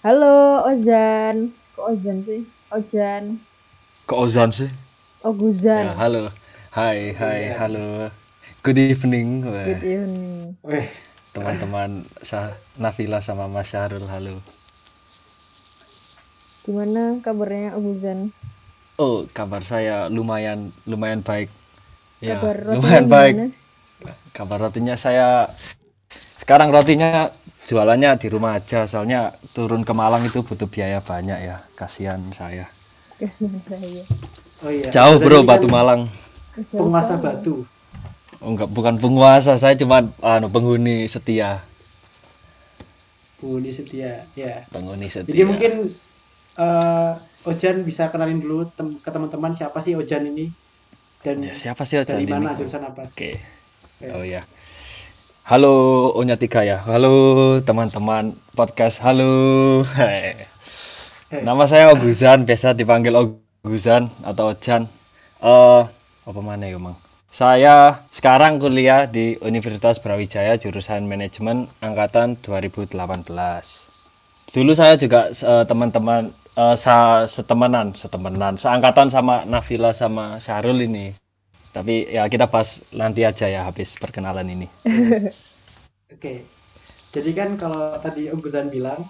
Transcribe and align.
Halo 0.00 0.64
Ozan. 0.64 1.52
Kok 1.76 1.86
Ozan 1.92 2.18
sih? 2.24 2.40
Ojan. 2.72 3.36
Kok 4.08 4.18
Ozan 4.26 4.50
sih? 4.50 4.70
Oguzan. 5.20 5.84
Ya, 5.84 5.92
halo. 6.00 6.24
Hai, 6.72 7.12
hai, 7.12 7.52
halo. 7.52 8.08
Good 8.64 8.78
evening. 8.80 9.44
Good 9.44 9.84
evening. 9.84 10.56
Weh, 10.64 10.88
Teman-teman 11.36 12.04
Sa- 12.24 12.56
Nafila 12.80 13.20
sama 13.20 13.44
Mas 13.52 13.68
Syahrul, 13.68 14.08
halo. 14.08 14.34
Gimana 16.64 17.20
kabarnya 17.20 17.76
Oguzan? 17.76 18.32
Oh, 19.00 19.24
kabar 19.32 19.64
saya 19.64 20.08
lumayan 20.12 20.72
lumayan 20.88 21.20
baik. 21.20 21.48
Ya, 22.20 22.36
Kabar 22.40 22.56
rotinya 22.56 22.76
lumayan 22.80 23.06
baik. 23.08 23.34
gimana? 23.36 24.12
Kabar 24.32 24.58
rotinya 24.60 24.96
saya 24.96 25.48
sekarang 26.40 26.72
rotinya 26.72 27.28
jualannya 27.70 28.18
di 28.18 28.26
rumah 28.26 28.58
aja, 28.58 28.82
soalnya 28.90 29.30
turun 29.54 29.86
ke 29.86 29.94
Malang 29.94 30.26
itu 30.26 30.42
butuh 30.42 30.66
biaya 30.66 30.98
banyak 30.98 31.38
ya. 31.38 31.62
Kasihan 31.78 32.18
saya. 32.34 32.66
Oh 34.66 34.70
iya. 34.74 34.90
Jauh, 34.90 35.22
Bro, 35.22 35.46
Batu 35.46 35.70
Malang. 35.70 36.10
Penguasa 36.74 37.14
batu. 37.22 37.62
Oh, 38.42 38.50
enggak, 38.56 38.66
bukan 38.74 38.98
penguasa, 38.98 39.54
saya 39.54 39.78
cuma 39.78 40.02
anu 40.18 40.50
penghuni 40.50 41.06
setia. 41.06 41.62
Budi 43.38 43.70
setia. 43.70 44.26
Ya. 44.34 44.66
Penghuni 44.74 45.06
setia. 45.06 45.30
Jadi 45.30 45.42
mungkin 45.46 45.72
eh 46.58 47.12
Ojan 47.46 47.86
bisa 47.88 48.10
kenalin 48.12 48.42
dulu 48.42 48.68
tem- 48.74 48.98
ke 49.00 49.08
teman-teman 49.08 49.54
siapa 49.56 49.78
sih 49.80 49.96
Ojan 49.96 50.28
ini 50.28 50.50
dan 51.24 51.40
Ya, 51.40 51.54
siapa 51.56 51.86
sih 51.88 52.02
Ojan 52.02 52.20
dari 52.20 52.26
ini? 52.28 52.32
mana 52.34 52.52
jurusan 52.52 52.82
apa? 52.84 53.00
Oke. 53.06 53.38
Ya. 54.02 54.10
Oh 54.16 54.24
ya. 54.26 54.42
Halo 55.48 56.12
Onya 56.20 56.36
Tiga 56.36 56.60
ya. 56.60 56.84
Halo 56.84 57.56
teman-teman 57.64 58.36
podcast. 58.52 59.00
Halo. 59.00 59.80
Hai. 59.96 60.36
Nama 61.40 61.64
saya 61.64 61.88
Oguzan, 61.96 62.44
biasa 62.44 62.76
dipanggil 62.76 63.16
Oguzan 63.16 64.12
atau 64.20 64.52
Ojan. 64.52 64.84
Eh, 65.40 65.82
apa 66.28 66.40
mana 66.44 66.68
ya, 66.68 66.76
Mang? 66.76 66.98
Saya 67.32 68.04
sekarang 68.12 68.60
kuliah 68.60 69.08
di 69.08 69.40
Universitas 69.40 70.02
Brawijaya 70.02 70.60
jurusan 70.60 71.08
manajemen 71.08 71.70
angkatan 71.80 72.36
2018. 72.42 72.92
Dulu 74.50 74.72
saya 74.76 75.00
juga 75.00 75.30
eh, 75.32 75.64
teman-teman 75.64 76.34
eh, 76.58 76.76
sa 76.76 77.24
setemenan, 77.24 77.96
setemenan, 77.96 78.60
seangkatan 78.60 79.08
sama 79.08 79.48
Nafila 79.48 79.96
sama 79.96 80.36
Syahrul 80.36 80.84
ini. 80.84 81.29
Tapi 81.70 82.10
ya 82.10 82.26
kita 82.26 82.50
pas 82.50 82.82
nanti 82.98 83.22
aja 83.22 83.46
ya 83.46 83.62
habis 83.62 83.94
perkenalan 83.94 84.46
ini. 84.50 84.66
Oke. 86.14 86.42
Jadi 87.10 87.30
kan 87.34 87.54
kalau 87.58 87.98
tadi 88.02 88.30
Om 88.30 88.38
Guzan 88.42 88.70
bilang 88.70 89.06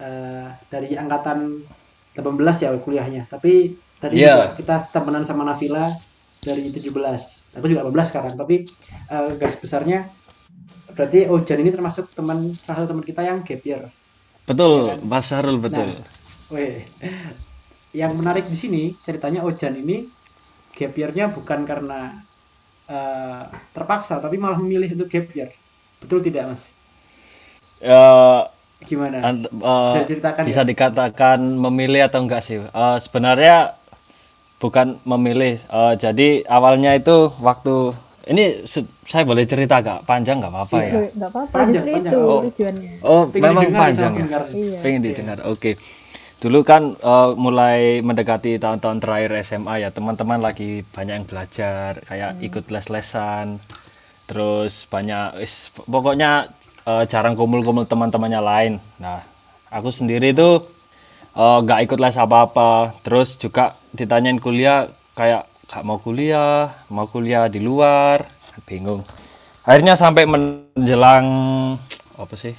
eh, 0.00 0.48
dari 0.68 0.92
angkatan 0.96 1.64
18 2.12 2.64
ya 2.64 2.70
kuliahnya. 2.76 3.28
Tapi 3.28 3.76
tadi 3.96 4.20
juga 4.20 4.52
kita 4.56 4.92
temenan 4.92 5.24
sama 5.24 5.44
Nafila 5.48 5.88
dari 6.44 6.68
17. 6.68 7.56
Aku 7.56 7.66
juga 7.68 7.88
18 7.88 8.10
sekarang. 8.12 8.34
Tapi 8.36 8.56
eh, 9.12 9.30
garis 9.40 9.58
besarnya 9.60 10.04
berarti 10.96 11.28
Ojan 11.28 11.60
ini 11.60 11.70
termasuk 11.72 12.08
teman 12.12 12.56
salah 12.56 12.84
satu 12.84 12.96
teman 12.96 13.04
kita 13.04 13.20
yang 13.20 13.44
gap 13.44 13.60
year. 13.64 13.84
Betul, 14.48 14.96
Mas 15.04 15.28
Syahrul 15.28 15.60
betul. 15.60 15.92
Weh, 16.48 16.86
yang 17.92 18.16
menarik 18.16 18.48
di 18.48 18.56
sini 18.56 18.82
ceritanya 19.04 19.44
Ojan 19.44 19.76
ini 19.76 20.15
gap 20.76 20.92
year-nya 20.94 21.26
bukan 21.32 21.60
karena 21.64 22.00
eh, 22.86 23.42
terpaksa, 23.74 24.20
tapi 24.22 24.36
malah 24.38 24.58
memilih 24.62 24.94
untuk 24.94 25.08
gap 25.10 25.26
year. 25.34 25.50
Betul 25.98 26.20
tidak, 26.22 26.54
Mas? 26.54 26.62
Eh, 27.82 28.40
Gimana? 28.86 29.16
ant- 29.24 29.48
eh, 29.48 29.90
Bisa 29.90 30.00
diceritakan 30.04 30.42
bisa 30.44 30.62
ya? 30.62 30.68
dikatakan 30.68 31.38
memilih 31.64 32.02
atau 32.06 32.20
enggak 32.24 32.42
sih? 32.44 32.60
Eh, 32.60 32.96
sebenarnya 33.00 33.74
bukan 34.60 34.96
memilih. 35.04 35.58
Eh, 35.58 35.94
jadi 35.96 36.28
awalnya 36.46 36.92
itu 36.96 37.32
waktu 37.40 37.92
ini 38.26 38.66
saya 39.06 39.22
boleh 39.22 39.46
cerita 39.46 39.78
gak 39.78 40.02
panjang 40.02 40.42
nggak 40.42 40.52
apa-apa 40.52 40.76
ya? 40.82 40.92
Loh, 40.98 41.08
nggak 41.14 41.30
apa-apa, 41.30 41.54
Panjang, 41.56 41.84
justru 41.86 41.94
panjang. 41.94 42.12
itu 42.12 42.20
Oh. 42.26 42.40
tujuannya. 42.42 42.92
Oh, 43.06 43.22
Pengen 43.30 43.42
memang 43.54 43.66
panjang 43.72 44.12
ya. 44.18 44.26
Iya. 44.50 44.78
Pengen 44.82 45.00
didengar. 45.06 45.38
Oke. 45.46 45.70
Dulu 46.36 46.60
kan 46.68 46.92
eh, 46.92 47.30
mulai 47.40 48.04
mendekati 48.04 48.60
tahun-tahun 48.60 49.00
terakhir 49.00 49.30
SMA 49.40 49.86
ya, 49.86 49.88
teman-teman 49.88 50.36
lagi 50.36 50.84
banyak 50.92 51.24
yang 51.24 51.26
belajar, 51.28 51.96
kayak 52.04 52.36
ikut 52.44 52.68
les-lesan. 52.68 53.56
Terus 54.28 54.84
banyak 54.90 55.40
is, 55.40 55.72
pokoknya 55.88 56.52
eh, 56.84 57.04
jarang 57.08 57.32
kumpul-kumpul 57.32 57.88
teman-temannya 57.88 58.40
lain. 58.44 58.72
Nah, 59.00 59.24
aku 59.72 59.88
sendiri 59.88 60.36
tuh 60.36 60.60
eh, 61.34 61.58
nggak 61.64 61.88
ikut 61.88 61.98
les 62.04 62.16
apa-apa. 62.20 62.92
Terus 63.00 63.40
juga 63.40 63.80
ditanyain 63.96 64.36
kuliah 64.36 64.92
kayak 65.16 65.48
gak 65.66 65.82
mau 65.82 65.98
kuliah, 65.98 66.70
mau 66.92 67.08
kuliah 67.10 67.50
di 67.50 67.58
luar, 67.58 68.22
bingung. 68.68 69.02
Akhirnya 69.66 69.98
sampai 69.98 70.28
menjelang 70.28 71.26
apa 72.14 72.34
sih? 72.38 72.54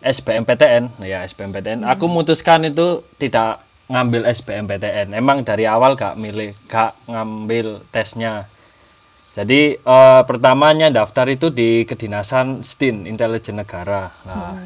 SBMPTN, 0.00 1.04
ya 1.04 1.24
SBMPTN. 1.28 1.84
Aku 1.84 2.08
memutuskan 2.08 2.64
itu 2.64 3.04
tidak 3.20 3.60
ngambil 3.90 4.24
SBMPTN. 4.30 5.12
Emang 5.12 5.42
dari 5.44 5.66
awal 5.66 5.98
gak 5.98 6.16
milih, 6.16 6.54
gak 6.70 6.96
ngambil 7.10 7.84
tesnya. 7.90 8.46
Jadi 9.34 9.76
eh, 9.76 10.22
pertamanya 10.24 10.90
daftar 10.90 11.26
itu 11.28 11.52
di 11.52 11.84
kedinasan 11.84 12.62
STIN, 12.64 13.04
Intelijen 13.04 13.58
Negara. 13.60 14.10
Nah, 14.26 14.58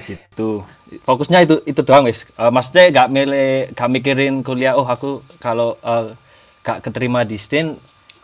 situ 0.00 0.62
fokusnya 1.02 1.42
itu 1.44 1.56
itu 1.66 1.80
doang 1.82 2.06
wis. 2.06 2.28
Eh, 2.38 2.52
maksudnya 2.52 2.92
gak 2.94 3.08
milih, 3.10 3.74
gak 3.74 3.90
mikirin 3.90 4.46
kuliah. 4.46 4.78
Oh 4.78 4.86
aku 4.86 5.18
kalau 5.42 5.74
eh, 5.82 6.14
gak 6.62 6.84
keterima 6.84 7.26
di 7.26 7.40
STIN 7.40 7.74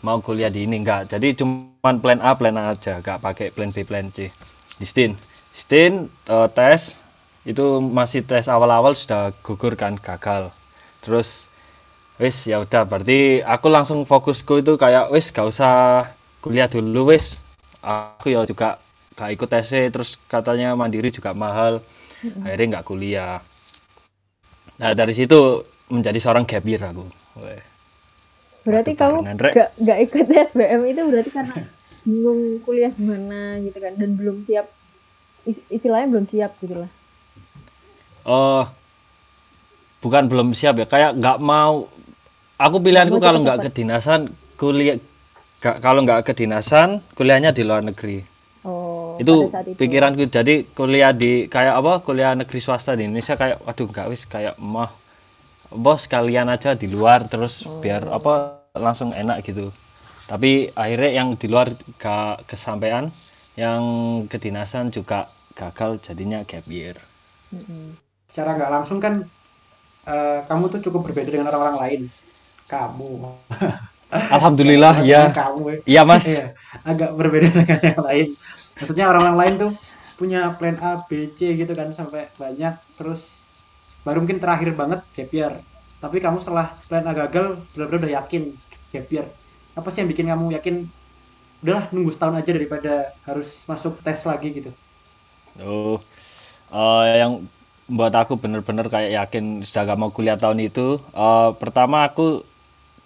mau 0.05 0.21
kuliah 0.23 0.53
di 0.53 0.69
ini 0.69 0.78
enggak. 0.78 1.11
Jadi 1.11 1.34
cuman 1.43 1.99
plan 1.99 2.21
A, 2.23 2.37
plan 2.37 2.55
A 2.55 2.77
aja, 2.77 3.01
gak 3.01 3.19
pakai 3.25 3.51
plan 3.51 3.73
B, 3.73 3.83
plan 3.83 4.07
C 4.13 4.28
di 4.77 4.87
STIN. 4.87 5.35
STIN 5.56 6.12
eh, 6.28 6.49
tes 6.53 7.00
itu 7.49 7.81
masih 7.81 8.21
tes 8.28 8.44
awal-awal 8.44 8.93
sudah 8.93 9.33
gugur 9.41 9.72
kan 9.72 9.97
gagal. 9.97 10.53
Terus 11.00 11.49
wis 12.21 12.44
ya 12.44 12.61
udah 12.61 12.84
berarti 12.84 13.41
aku 13.41 13.72
langsung 13.72 14.05
fokusku 14.05 14.61
itu 14.61 14.77
kayak 14.77 15.09
wis 15.09 15.33
gak 15.33 15.49
usah 15.49 16.05
kuliah 16.45 16.69
dulu 16.69 17.16
wis. 17.16 17.41
Aku 17.81 18.37
ya 18.37 18.45
juga 18.45 18.77
gak 19.16 19.33
ikut 19.33 19.49
tes 19.49 19.72
terus 19.72 20.21
katanya 20.28 20.77
mandiri 20.77 21.09
juga 21.09 21.33
mahal 21.33 21.81
akhirnya 22.45 22.77
nggak 22.77 22.87
kuliah. 22.87 23.41
Nah 24.77 24.93
dari 24.93 25.16
situ 25.16 25.65
menjadi 25.89 26.19
seorang 26.21 26.45
gap 26.45 26.65
year 26.69 26.84
aku. 26.84 27.06
Weh. 27.41 27.62
Berarti 28.66 28.93
Waduh, 28.99 29.22
kamu 29.22 29.39
gak, 29.55 29.71
gak 29.78 29.99
ikut 30.05 30.27
SBM 30.53 30.83
itu 30.91 31.03
berarti 31.06 31.31
karena 31.31 31.55
bingung 32.05 32.61
kuliah 32.66 32.93
gimana 32.93 33.62
gitu 33.62 33.78
kan 33.78 33.95
dan 33.95 34.19
belum 34.19 34.43
siap 34.45 34.66
istilahnya 35.71 36.09
belum 36.11 36.27
siap 36.27 36.53
gitu 36.59 36.75
lah. 36.83 36.91
oh 38.27 38.65
bukan 40.03 40.27
belum 40.27 40.49
siap 40.53 40.79
ya 40.79 40.87
kayak 40.87 41.19
nggak 41.19 41.39
mau 41.41 41.87
aku 42.59 42.77
pilihanku 42.79 43.19
kalau 43.19 43.43
nggak 43.43 43.59
cepet-cepet. 43.62 43.75
kedinasan 43.75 44.21
kuliah 44.57 44.97
nggak- 45.62 45.79
kalau 45.81 46.01
nggak 46.05 46.21
kedinasan 46.27 46.89
kuliahnya 47.15 47.51
di 47.51 47.62
luar 47.62 47.83
negeri 47.83 48.23
Oh, 48.67 49.15
itu 49.23 49.47
itu. 49.47 49.79
pikiranku 49.79 50.27
jadi 50.27 50.67
kuliah 50.75 51.15
di 51.15 51.47
kayak 51.47 51.78
apa 51.78 52.03
kuliah 52.03 52.34
negeri 52.34 52.59
swasta 52.59 52.99
di 52.99 53.07
Indonesia 53.07 53.39
kayak 53.39 53.63
waduh 53.63 53.87
nggak 53.87 54.07
wis 54.11 54.27
kayak 54.27 54.59
mah 54.59 54.91
bos 55.71 56.11
kalian 56.11 56.51
aja 56.51 56.75
di 56.75 56.91
luar 56.91 57.31
terus 57.31 57.63
biar 57.78 58.03
apa 58.11 58.59
langsung 58.75 59.15
enak 59.15 59.47
gitu 59.47 59.71
tapi 60.27 60.67
akhirnya 60.75 61.11
yang 61.22 61.28
di 61.39 61.47
luar 61.47 61.71
gak 61.95 62.42
kesampaian 62.51 63.07
yang 63.56 63.82
kedinasan 64.32 64.86
juga 64.97 65.18
gagal 65.58 65.91
jadinya 66.06 66.41
gap 66.50 66.66
year 66.68 66.97
Secara 68.30 68.50
nggak 68.56 68.72
langsung 68.74 68.98
kan 69.04 69.14
eh, 70.12 70.38
kamu 70.48 70.64
tuh 70.72 70.80
cukup 70.86 71.00
berbeda 71.10 71.30
dengan 71.34 71.48
orang-orang 71.53 71.78
lain. 71.84 72.00
Kamu. 72.70 73.10
alhamdulillah 74.34 75.03
ya 75.04 75.22
Kamu. 75.34 75.62
iya 75.86 76.03
mas 76.06 76.26
Iya, 76.26 76.44
agak 76.86 77.10
berbeda 77.18 77.48
dengan 77.56 77.80
yang 77.82 78.00
lain. 78.08 78.26
Maksudnya 78.78 79.04
orang-orang 79.10 79.36
lain 79.41 79.54
tuh 79.62 79.72
punya 80.20 80.41
plan 80.58 80.76
A, 80.80 81.04
B, 81.08 81.32
C 81.36 81.54
gitu 81.60 81.72
kan 81.76 81.88
sampai 81.98 82.32
banyak 82.41 82.74
terus 82.97 83.22
baru 84.06 84.22
mungkin 84.22 84.38
terakhir 84.42 84.70
banget 84.80 85.00
gap 85.16 85.30
year. 85.34 85.53
Tapi 86.03 86.16
kamu 86.24 86.38
setelah 86.44 86.66
plan 86.88 87.04
A 87.06 87.12
gagal 87.16 87.47
benar-benar 87.74 88.00
udah 88.03 88.12
yakin 88.22 88.42
gap 88.92 89.06
year. 89.12 89.26
Apa 89.78 89.88
sih 89.92 90.00
yang 90.04 90.10
bikin 90.12 90.26
kamu 90.32 90.47
yakin 90.58 90.76
udahlah 91.62 91.84
nunggu 91.92 92.10
setahun 92.12 92.36
aja 92.41 92.50
daripada 92.53 92.92
harus 93.28 93.48
masuk 93.68 94.00
tes 94.04 94.20
lagi 94.24 94.48
gitu. 94.53 94.70
Oh, 95.64 95.97
eh, 96.72 97.04
yang 97.24 97.32
buat 97.86 98.12
aku 98.12 98.34
bener-bener 98.36 98.86
kayak 98.91 99.14
yakin 99.14 99.62
sudah 99.62 99.82
gak 99.86 99.98
mau 100.00 100.10
kuliah 100.10 100.36
tahun 100.36 100.60
itu. 100.68 100.98
eh, 101.14 101.50
pertama 101.56 102.04
aku 102.08 102.42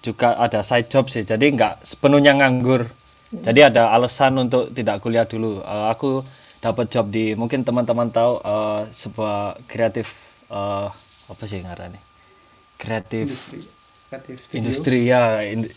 juga 0.00 0.32
ada 0.40 0.64
side 0.64 0.88
job 0.88 1.06
sih, 1.12 1.22
jadi 1.28 1.44
nggak 1.52 1.84
sepenuhnya 1.84 2.32
nganggur. 2.40 2.88
Jadi 3.30 3.60
ada 3.62 3.94
alasan 3.94 4.34
untuk 4.42 4.74
tidak 4.74 4.98
kuliah 5.04 5.28
dulu. 5.28 5.62
Eh, 5.62 5.86
aku 5.92 6.24
dapat 6.60 6.86
job 6.92 7.08
di 7.08 7.32
mungkin 7.36 7.64
teman-teman 7.64 8.08
tahu 8.12 8.32
eh, 8.44 8.82
sebuah 8.92 9.60
kreatif 9.70 10.36
eh, 10.52 10.88
apa 11.30 11.44
sih 11.46 11.62
ngarani 11.64 12.00
kreatif 12.80 13.28
kreatif 14.10 14.34
studio. 14.36 14.56
industri 14.58 14.98
ya 15.06 15.22
in- 15.46 15.70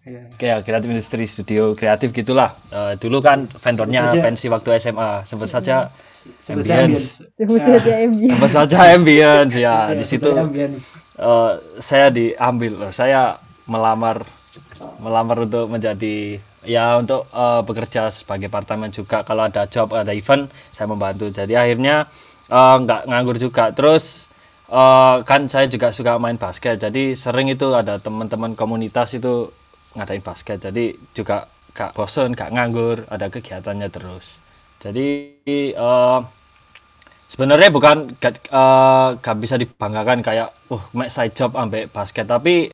Iya. 0.00 0.22
kayak 0.32 0.58
kreatif 0.64 0.88
industri 0.88 1.24
studio 1.26 1.74
kreatif 1.74 2.08
gitulah. 2.10 2.54
Eh, 2.70 2.94
dulu 2.96 3.20
kan 3.20 3.44
vendornya 3.44 4.08
saja- 4.08 4.22
pensi 4.22 4.46
waktu 4.46 4.68
SMA 4.78 5.10
sempat 5.20 5.44
Sebut 5.44 5.48
saja 5.50 5.76
ambience. 6.48 7.20
Sebut 7.34 7.58
Nah. 7.58 7.68
saja 7.76 7.92
MG. 8.00 8.20
sempat 8.28 8.50
saja 8.50 8.78
ambience 8.90 9.54
ya 9.56 9.76
di 9.90 10.04
situ 10.04 10.30
eh, 11.18 11.52
saya 11.78 12.08
diambil. 12.08 12.88
Saya 12.90 13.36
melamar 13.66 14.24
melamar 14.98 15.44
untuk 15.44 15.68
menjadi 15.68 16.38
ya 16.64 16.96
untuk 16.96 17.28
eh, 17.28 17.60
bekerja 17.60 18.08
sebagai 18.08 18.48
part-time 18.48 18.88
juga. 18.88 19.20
Kalau 19.20 19.44
ada 19.44 19.66
job 19.66 19.92
ada 19.92 20.14
event 20.14 20.48
saya 20.70 20.86
membantu. 20.86 21.28
Jadi 21.28 21.52
akhirnya 21.52 22.08
nggak 22.48 23.04
nganggur 23.04 23.36
juga. 23.36 23.68
Terus 23.70 24.29
eh, 24.70 25.16
kan 25.26 25.50
saya 25.50 25.66
juga 25.66 25.90
suka 25.90 26.16
main 26.22 26.38
basket 26.38 26.78
jadi 26.78 27.18
sering 27.18 27.50
itu 27.50 27.66
ada 27.74 27.98
teman-teman 27.98 28.54
komunitas 28.54 29.18
itu 29.18 29.50
ngadain 29.94 30.22
basket. 30.22 30.58
Jadi 30.62 30.94
juga 31.14 31.46
gak 31.74 31.94
bosen 31.94 32.34
gak 32.34 32.50
nganggur 32.54 33.06
ada 33.10 33.26
kegiatannya 33.30 33.88
terus. 33.90 34.42
Jadi 34.78 35.06
eh, 35.74 36.18
sebenarnya 37.26 37.70
bukan 37.74 38.10
gak, 38.18 38.34
eh, 38.50 39.08
gak 39.18 39.36
bisa 39.38 39.58
dibanggakan 39.58 40.22
kayak 40.22 40.48
uh 40.70 40.84
make 40.94 41.10
side 41.10 41.34
job 41.34 41.54
ambek 41.58 41.90
basket. 41.90 42.26
Tapi 42.26 42.70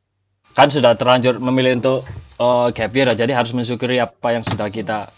kan 0.57 0.73
sudah 0.73 0.97
terlanjur 0.97 1.41
memilih 1.41 1.81
untuk 1.81 2.05
eh, 2.41 2.67
gap 2.73 2.93
year 2.93 3.13
jadi 3.17 3.33
harus 3.33 3.53
mensyukuri 3.57 4.01
apa 4.01 4.29
yang 4.37 4.45
sudah 4.45 4.69
kita 4.69 5.09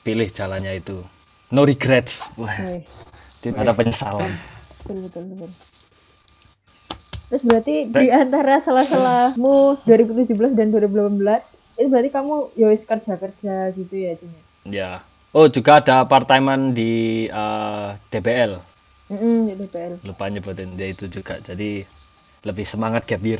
pilih 0.00 0.28
jalannya 0.32 0.80
itu. 0.80 0.96
No 1.52 1.62
regrets. 1.62 2.34
Wah, 2.40 2.50
Wih, 2.50 2.82
tidak 3.38 3.60
ada 3.62 3.72
penyesalan. 3.76 4.34
Betul 4.82 4.96
betul 5.06 5.22
betul. 5.30 5.75
Terus 7.26 7.42
berarti 7.42 7.74
di 7.86 8.06
antara 8.08 8.60
salah-salahmu 8.60 9.82
2017 9.82 10.30
dan 10.52 10.70
2018 10.70 11.18
itu 11.76 11.88
berarti 11.88 12.08
kamu 12.08 12.34
ya 12.54 12.66
wis 12.66 12.82
kerja-kerja 12.82 13.54
gitu 13.70 13.94
ya 13.94 14.12
Cing? 14.14 14.32
ya 14.64 14.90
oh 15.30 15.46
juga 15.46 15.78
ada 15.78 16.02
part 16.02 16.24
timean 16.24 16.70
di 16.70 16.92
eh, 17.26 17.88
DBL 18.08 18.56
Mm 19.06 19.46
di 19.46 19.54
DPL. 19.56 20.02
lupa 20.02 20.26
nyebutin 20.26 20.74
dia 20.74 20.88
itu 20.88 21.06
juga 21.06 21.38
jadi 21.38 21.86
lebih 22.42 22.64
semangat 22.64 23.04
gap 23.04 23.20
year 23.20 23.38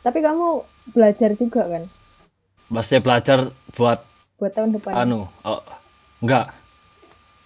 Tapi 0.00 0.18
kamu 0.18 0.64
belajar 0.90 1.30
juga 1.32 1.62
kan 1.68 1.82
maksudnya 2.66 2.98
belajar 3.00 3.38
buat 3.72 4.00
buat 4.34 4.50
tahun 4.50 4.74
depan. 4.74 4.92
anu 4.96 5.26
oh, 5.40 5.60
enggak 6.18 6.50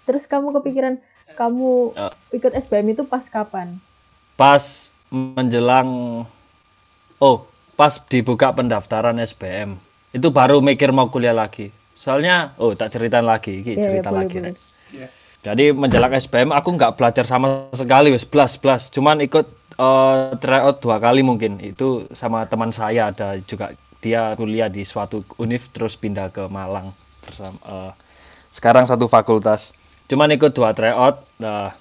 Terus 0.05 0.25
kamu 0.25 0.53
kepikiran 0.55 0.95
kamu 1.35 1.73
Eh. 1.99 2.13
ikut 2.33 2.53
SBM 2.55 2.93
itu 2.93 3.03
pas 3.03 3.25
kapan? 3.25 3.77
pas 4.35 4.94
menjelang 5.15 5.89
oh 7.23 7.37
pas 7.79 8.03
dibuka 8.11 8.51
pendaftaran 8.51 9.15
SBM 9.23 9.79
itu 10.15 10.31
baru 10.31 10.63
mikir 10.63 10.95
mau 10.95 11.11
kuliah 11.11 11.35
lagi. 11.35 11.75
Soalnya 11.95 12.55
oh 12.63 12.75
tak 12.75 12.95
ceritain 12.95 13.27
lagi 13.27 13.51
Iya, 13.51 13.61
iki 13.63 13.73
iya, 13.75 13.83
cerita 13.83 14.09
boleh, 14.11 14.19
lagi. 14.23 14.39
boleh. 14.39 14.55
Rek. 14.55 15.11
jadi 15.45 15.65
menjelang 15.77 16.15
SBM 16.17 16.51
aku 16.55 16.69
nggak 16.79 16.95
belajar 16.97 17.27
sama 17.27 17.67
sekali 17.75 18.15
wes 18.15 18.23
blas 18.23 18.55
blas. 18.59 18.95
Cuman 18.95 19.23
ikut 19.23 19.47
eh, 19.75 20.17
tryout 20.39 20.79
dua 20.79 21.03
kali 21.03 21.27
mungkin. 21.27 21.59
Itu 21.59 22.07
sama 22.15 22.47
teman 22.47 22.71
saya 22.71 23.11
ada 23.11 23.35
juga. 23.43 23.75
Dia 24.05 24.37
kuliah 24.37 24.69
di 24.69 24.85
suatu 24.85 25.25
univ 25.41 25.73
terus 25.73 25.97
pindah 25.97 26.29
ke 26.29 26.45
Malang 26.47 26.87
bersama 27.27 27.59
eh, 27.67 27.91
sekarang 28.55 28.87
satu 28.87 29.11
fakultas. 29.11 29.75
Cuman 30.07 30.31
ikut 30.31 30.55
dua 30.55 30.71
tryout 30.71 31.27
nah 31.43 31.75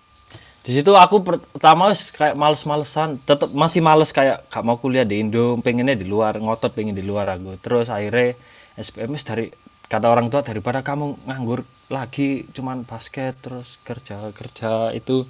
di 0.63 0.71
situ 0.71 0.95
aku 0.95 1.19
pertama 1.27 1.91
kayak 1.91 2.39
males-malesan 2.39 3.19
tetap 3.19 3.51
masih 3.51 3.83
males 3.83 4.15
kayak 4.15 4.47
gak 4.47 4.63
mau 4.63 4.79
kuliah 4.79 5.03
di 5.03 5.19
Indo 5.19 5.59
pengennya 5.59 5.99
di 5.99 6.07
luar 6.07 6.39
ngotot 6.39 6.71
pengen 6.71 6.95
di 6.95 7.03
luar 7.03 7.27
aku. 7.35 7.59
Terus 7.59 7.91
akhirnya 7.91 8.31
SPM 8.79 9.11
wis 9.11 9.27
dari 9.27 9.51
kata 9.91 10.07
orang 10.07 10.31
tua 10.31 10.39
daripada 10.39 10.79
kamu 10.79 11.27
nganggur 11.27 11.67
lagi 11.91 12.47
cuman 12.55 12.87
basket 12.87 13.35
terus 13.43 13.77
kerja 13.83 14.17
kerja 14.31 14.95
itu 14.95 15.27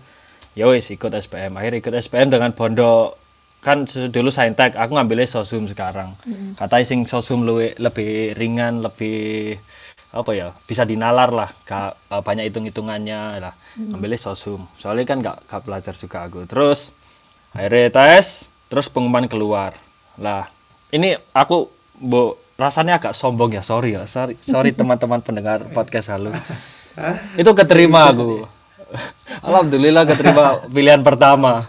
ya 0.53 0.69
wis 0.69 0.93
ikut 0.93 1.09
SPM 1.09 1.57
akhirnya 1.57 1.81
ikut 1.81 1.93
SPM 1.97 2.29
dengan 2.29 2.53
bondo 2.53 3.17
kan 3.63 3.87
dulu 3.87 4.29
saintek 4.29 4.75
aku 4.77 4.91
ngambilnya 4.93 5.25
sosum 5.25 5.65
sekarang. 5.65 6.13
Katanya 6.59 6.85
sing 6.85 7.09
sosum 7.09 7.41
luwe- 7.47 7.73
lebih 7.79 8.37
ringan 8.37 8.83
lebih 8.83 9.55
apa 10.13 10.31
ya 10.37 10.53
bisa 10.69 10.85
dinalar 10.85 11.33
lah 11.33 11.49
gak 11.65 11.97
eh, 11.97 12.21
banyak 12.21 12.45
hitung 12.45 12.69
hitungannya 12.69 13.41
lah 13.41 13.53
ambilnya 13.89 14.21
sosum. 14.21 14.61
Soalnya 14.77 15.09
kan 15.09 15.25
gak, 15.25 15.49
gak 15.49 15.61
belajar 15.65 15.93
juga 15.97 16.29
aku 16.29 16.45
terus 16.45 16.93
akhirnya 17.57 17.89
tes 17.89 18.47
terus 18.69 18.87
pengumuman 18.93 19.25
keluar. 19.25 19.73
Lah 20.21 20.45
ini 20.93 21.17
aku 21.33 21.65
bu 21.97 22.37
rasanya 22.53 23.01
agak 23.01 23.17
sombong 23.17 23.57
ya 23.57 23.65
sorry 23.65 23.97
ya. 23.97 24.05
Sorry 24.05 24.37
sorry 24.37 24.69
teman-teman 24.77 25.25
pendengar 25.25 25.65
podcast 25.73 26.13
halo 26.13 26.29
itu 27.41 27.51
keterima 27.57 28.13
aku 28.13 28.45
alhamdulillah 29.49 30.05
keterima 30.05 30.61
pilihan 30.69 31.01
pertama. 31.01 31.65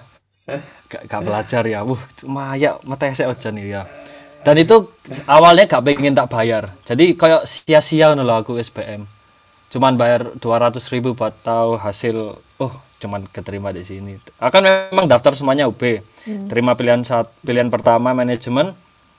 Gak, 0.92 1.08
gak 1.08 1.22
belajar 1.24 1.64
ya. 1.64 1.80
Wuh 1.80 1.96
cuma 2.20 2.52
ya 2.60 2.76
mata 2.84 3.08
saya 3.08 3.32
ojan 3.32 3.56
ya 3.56 3.88
dan 4.44 4.54
itu 4.60 4.92
awalnya 5.24 5.64
gak 5.64 5.82
pengen 5.82 6.14
tak 6.14 6.28
bayar. 6.28 6.68
Jadi 6.84 7.16
kayak 7.16 7.48
sia-sia 7.48 8.12
loh 8.12 8.36
aku 8.36 8.60
SPM 8.60 9.08
cuman 9.74 9.98
bayar 9.98 10.30
200 10.38 10.78
ribu 10.94 11.18
buat 11.18 11.34
tahu 11.42 11.74
hasil 11.74 12.38
oh 12.62 12.72
cuman 13.02 13.26
keterima 13.26 13.74
di 13.74 13.82
sini. 13.82 14.14
Akan 14.38 14.62
memang 14.62 15.10
daftar 15.10 15.34
semuanya 15.34 15.66
UB 15.66 15.98
terima 16.46 16.78
pilihan 16.78 17.02
saat 17.02 17.26
pilihan 17.42 17.66
pertama 17.74 18.14
manajemen 18.14 18.70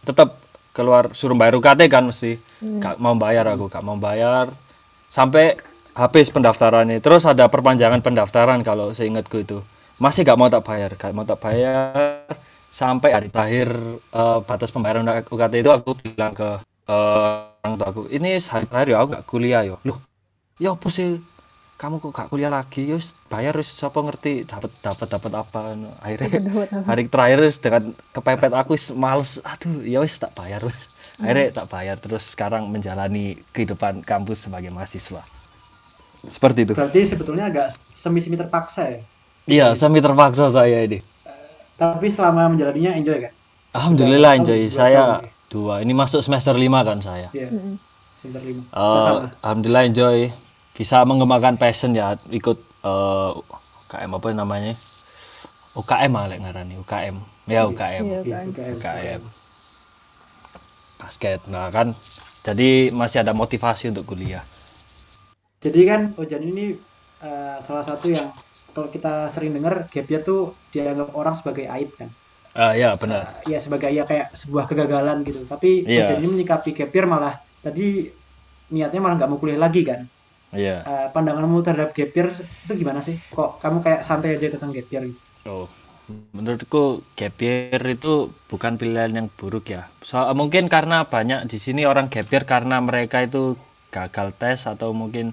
tetap 0.08 0.40
keluar 0.72 1.12
suruh 1.12 1.36
bayar 1.36 1.60
UKT 1.60 1.92
kan 1.92 2.08
mesti. 2.08 2.40
Gak 2.80 3.04
mau 3.04 3.20
bayar 3.20 3.52
aku 3.52 3.68
gak 3.68 3.84
mau 3.84 4.00
bayar. 4.00 4.48
Sampai 5.12 5.60
habis 5.92 6.32
pendaftarannya. 6.32 7.04
Terus 7.04 7.28
ada 7.28 7.52
perpanjangan 7.52 8.00
pendaftaran 8.00 8.64
kalau 8.64 8.96
seingatku 8.96 9.44
itu. 9.44 9.60
Masih 10.00 10.24
gak 10.24 10.40
mau 10.40 10.48
tak 10.48 10.64
bayar 10.64 10.96
gak 10.96 11.12
mau 11.12 11.28
tak 11.28 11.44
bayar 11.44 12.24
sampai 12.76 13.16
hari 13.16 13.28
terakhir 13.32 13.72
eh, 14.12 14.40
batas 14.44 14.68
pembayaran 14.76 15.08
UKT 15.32 15.64
itu 15.64 15.72
aku 15.72 15.96
bilang 16.04 16.36
ke 16.36 16.60
eh, 16.92 17.40
orang 17.64 17.74
tua 17.80 17.88
aku 17.88 18.02
ini 18.12 18.36
hari 18.36 18.68
terakhir 18.68 18.88
ya 18.92 18.98
aku 19.00 19.08
gak 19.16 19.26
kuliah 19.32 19.62
yo 19.64 19.80
loh 19.88 19.96
ya 20.60 20.76
apa 20.76 20.88
sih? 20.92 21.20
Kamu 21.76 22.00
kok 22.00 22.16
gak 22.16 22.32
kuliah 22.32 22.48
lagi? 22.48 22.88
Ya 22.88 22.96
wis 22.96 23.12
bayar 23.28 23.52
wis 23.60 23.68
siapa 23.68 24.00
ngerti? 24.00 24.48
Dapat 24.48 24.72
dapat 24.80 25.08
dapat 25.12 25.32
apa? 25.36 25.60
Akhirnya 26.00 26.40
hari 26.88 27.12
terakhir 27.12 27.40
wis 27.44 27.60
dengan 27.60 27.92
kepepet 28.16 28.56
aku 28.56 28.80
wis 28.80 28.96
males. 28.96 29.44
Aduh 29.44 29.84
ya 29.84 30.00
wis 30.00 30.16
tak 30.16 30.32
bayar 30.40 30.64
wis. 30.64 30.96
Akhirnya 31.20 31.52
tak 31.52 31.68
bayar 31.68 32.00
terus 32.00 32.32
sekarang 32.32 32.72
menjalani 32.72 33.36
kehidupan 33.52 34.08
kampus 34.08 34.48
sebagai 34.48 34.72
mahasiswa. 34.72 35.20
Seperti 36.32 36.64
itu. 36.64 36.74
Berarti 36.80 37.12
sebetulnya 37.12 37.52
agak 37.52 37.76
semi-semi 37.92 38.40
terpaksa 38.40 38.96
ya? 38.96 39.00
Iya 39.46 39.68
semi 39.76 40.00
terpaksa 40.00 40.48
saya 40.48 40.80
ini 40.88 41.04
tapi 41.76 42.08
selama 42.12 42.52
menjalaninya 42.52 42.96
enjoy 42.96 43.18
kan? 43.28 43.34
Alhamdulillah 43.76 44.32
enjoy. 44.40 44.72
saya 44.72 45.20
tahun 45.20 45.52
dua 45.52 45.74
ini 45.84 45.92
masuk 45.92 46.24
semester 46.24 46.56
lima 46.56 46.82
kan 46.88 47.00
saya. 47.00 47.28
Iya 47.36 47.52
semester 48.20 48.42
lima. 48.44 48.62
Sama. 48.72 49.22
alhamdulillah 49.44 49.84
enjoy. 49.88 50.18
Bisa 50.76 51.04
mengembangkan 51.08 51.56
passion 51.56 51.96
ya 51.96 52.16
ikut 52.32 52.58
eh, 52.84 53.32
UKM 53.88 54.12
apa 54.12 54.28
namanya? 54.36 54.74
UKM 55.76 56.12
malah 56.12 56.40
ngarani 56.40 56.76
UKM 56.80 57.16
ya 57.46 57.68
UKM 57.68 58.04
Iya 58.04 58.20
Iya, 58.24 58.38
kan. 58.40 58.46
UKM. 58.50 58.74
UKM 58.80 59.22
basket 60.96 61.40
nah 61.52 61.70
kan. 61.70 61.94
Jadi 62.46 62.94
masih 62.94 63.26
ada 63.26 63.34
motivasi 63.34 63.90
untuk 63.90 64.14
kuliah. 64.14 64.42
Jadi 65.62 65.82
kan 65.86 66.14
Ojan 66.18 66.42
ini 66.46 66.78
eh, 67.22 67.58
salah 67.66 67.86
satu 67.86 68.10
yang 68.10 68.30
kalau 68.76 68.90
kita 68.96 69.10
sering 69.36 69.52
dengar 69.58 69.74
gap 69.94 70.08
year 70.12 70.22
tuh 70.30 70.40
dianggap 70.74 71.10
orang 71.20 71.36
sebagai 71.40 71.66
aib 71.76 71.92
kan. 72.00 72.10
ah 72.56 72.72
ya 72.76 72.96
benar 72.96 73.28
Ya 73.52 73.58
sebagai 73.66 73.90
ya 73.98 74.04
kayak 74.10 74.28
sebuah 74.42 74.66
kegagalan 74.70 75.18
gitu. 75.28 75.40
Tapi 75.52 75.68
Iya. 75.86 76.02
Ojan 76.02 76.18
ini 76.20 76.28
menyikapi 76.34 76.70
gap 76.78 76.92
year 76.96 77.06
malah 77.14 77.34
tadi 77.66 77.82
niatnya 78.74 79.00
malah 79.04 79.16
nggak 79.18 79.30
mau 79.32 79.40
kuliah 79.42 79.62
lagi 79.66 79.82
kan. 79.90 80.02
iya 80.54 80.86
Eh, 80.90 81.08
pandanganmu 81.16 81.58
terhadap 81.66 81.90
gap 81.98 82.12
year 82.18 82.28
itu 82.66 82.74
gimana 82.82 83.02
sih? 83.08 83.16
Kok 83.36 83.50
kamu 83.64 83.78
kayak 83.86 84.02
santai 84.08 84.30
aja 84.38 84.48
tentang 84.56 84.72
gap 84.76 84.88
year 84.94 85.04
gitu? 85.12 85.22
Oh, 85.46 85.70
menurutku 86.34 86.84
gap 87.20 87.36
year 87.46 87.82
itu 87.96 88.34
bukan 88.50 88.74
pilihan 88.82 89.12
yang 89.14 89.28
buruk 89.40 89.66
ya. 89.76 89.82
So, 90.02 90.18
mungkin 90.34 90.66
karena 90.74 91.06
banyak 91.06 91.46
di 91.52 91.58
sini 91.62 91.82
orang 91.86 92.08
gap 92.14 92.28
year 92.34 92.44
karena 92.54 92.82
mereka 92.82 93.22
itu 93.28 93.54
gagal 93.94 94.34
tes 94.42 94.60
atau 94.66 94.90
mungkin 94.92 95.32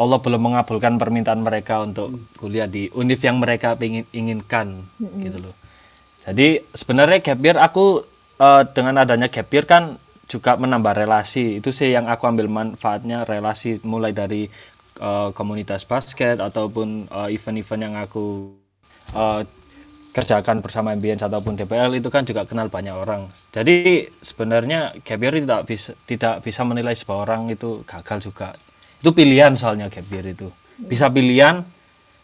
Allah 0.00 0.16
belum 0.16 0.40
mengabulkan 0.40 0.96
permintaan 0.96 1.44
mereka 1.44 1.84
untuk 1.84 2.32
kuliah 2.40 2.64
di 2.64 2.88
univ 2.96 3.20
yang 3.20 3.36
mereka 3.36 3.76
ingin 3.76 4.08
inginkan 4.16 4.80
gitu 5.20 5.44
loh. 5.44 5.54
Jadi 6.24 6.64
sebenarnya 6.72 7.20
gap 7.20 7.40
year 7.44 7.60
aku 7.60 8.00
eh, 8.40 8.62
dengan 8.72 9.04
adanya 9.04 9.28
gap 9.28 9.52
year 9.52 9.68
kan 9.68 10.00
juga 10.24 10.56
menambah 10.56 10.96
relasi. 10.96 11.60
Itu 11.60 11.74
sih 11.76 11.92
yang 11.92 12.08
aku 12.08 12.24
ambil 12.24 12.48
manfaatnya 12.48 13.28
relasi 13.28 13.84
mulai 13.84 14.16
dari 14.16 14.48
eh, 14.96 15.28
komunitas 15.36 15.84
basket 15.84 16.40
ataupun 16.40 17.04
eh, 17.10 17.36
event-event 17.36 17.82
yang 17.84 17.94
aku 18.00 18.56
eh, 19.12 19.42
kerjakan 20.10 20.58
bersama 20.58 20.90
MBN 20.96 21.22
ataupun 21.22 21.54
DPL 21.54 21.94
itu 21.94 22.08
kan 22.10 22.24
juga 22.24 22.48
kenal 22.48 22.72
banyak 22.72 22.94
orang. 22.94 23.28
Jadi 23.52 24.08
sebenarnya 24.24 24.96
gap 25.04 25.20
year 25.20 25.38
tidak 25.38 25.62
bisa 25.68 25.92
tidak 26.08 26.34
bisa 26.40 26.64
menilai 26.64 26.96
sebuah 26.96 27.28
orang 27.28 27.52
itu 27.52 27.84
gagal 27.84 28.32
juga. 28.32 28.50
Itu 29.00 29.16
pilihan 29.16 29.56
soalnya 29.56 29.88
gap 29.88 30.04
year 30.12 30.36
itu. 30.36 30.48
Bisa 30.76 31.08
pilihan, 31.08 31.64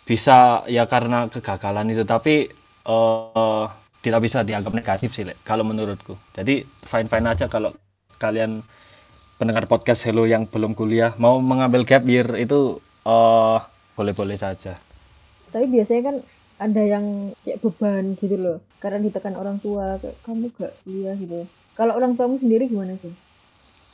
bisa 0.04 0.62
ya 0.68 0.84
karena 0.84 1.26
kegagalan 1.32 1.88
itu 1.88 2.04
tapi 2.04 2.46
eh, 2.86 3.66
tidak 4.04 4.20
bisa 4.22 4.46
dianggap 4.46 4.72
negatif 4.76 5.10
sih 5.16 5.24
Lek, 5.26 5.40
kalau 5.42 5.64
menurutku. 5.64 6.14
Jadi 6.36 6.62
fine 6.62 7.08
fine 7.08 7.26
aja 7.26 7.48
kalau 7.48 7.72
kalian 8.20 8.60
pendengar 9.36 9.68
podcast 9.68 10.04
Hello 10.08 10.24
yang 10.24 10.48
belum 10.48 10.72
kuliah 10.72 11.12
mau 11.20 11.40
mengambil 11.40 11.82
gap 11.82 12.04
year 12.04 12.28
itu 12.36 12.78
eh, 13.08 13.58
boleh-boleh 13.96 14.36
saja. 14.36 14.76
Tapi 15.50 15.66
biasanya 15.72 16.02
kan 16.12 16.16
ada 16.56 16.82
yang 16.84 17.32
kayak 17.44 17.60
beban 17.64 18.16
gitu 18.20 18.36
loh. 18.36 18.58
Karena 18.80 19.00
ditekan 19.00 19.34
orang 19.36 19.56
tua, 19.60 19.96
kayak 20.00 20.16
kamu 20.24 20.52
gak 20.56 20.72
kuliah 20.84 21.16
gitu. 21.16 21.48
Kalau 21.76 21.92
orang 21.96 22.16
tuamu 22.16 22.36
sendiri 22.40 22.68
gimana 22.68 22.96
sih? 23.00 23.12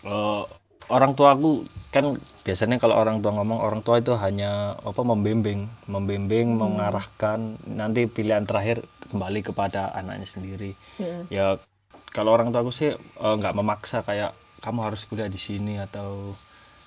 Eh, 0.07 0.45
orang 0.89 1.13
tua 1.15 1.37
aku 1.37 1.63
kan 1.93 2.17
biasanya 2.43 2.81
kalau 2.81 2.97
orang 2.97 3.21
tua 3.21 3.37
ngomong 3.37 3.61
orang 3.61 3.81
tua 3.85 4.01
itu 4.01 4.17
hanya 4.17 4.75
apa 4.81 5.03
membimbing, 5.05 5.69
membimbing, 5.87 6.57
mengarahkan 6.57 7.61
nanti 7.69 8.09
pilihan 8.09 8.49
terakhir 8.49 8.81
kembali 9.13 9.41
kepada 9.45 9.93
anaknya 9.93 10.25
sendiri. 10.27 10.73
Heeh. 10.99 11.23
Ya 11.29 11.47
kalau 12.11 12.33
orang 12.33 12.49
tua 12.51 12.65
aku 12.65 12.73
sih 12.73 12.97
eh, 12.97 13.35
nggak 13.37 13.55
memaksa 13.55 14.01
kayak 14.03 14.33
kamu 14.65 14.79
harus 14.89 15.05
kuliah 15.05 15.29
di 15.29 15.37
sini 15.37 15.77
atau 15.77 16.33